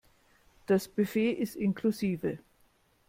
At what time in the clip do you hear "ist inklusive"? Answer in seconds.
1.33-2.39